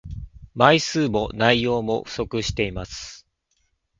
[0.55, 3.27] 枚数も内容も不足しています